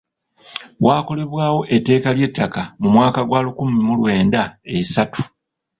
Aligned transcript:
Waakolebwawo 0.85 1.59
etteeka 1.75 2.09
ly'ettaka 2.17 2.61
mu 2.81 2.87
mwaka 2.95 3.19
gwa 3.27 3.39
lukumi 3.45 3.77
mu 3.87 3.93
lwenda 3.99 4.41
esatu. 4.77 5.21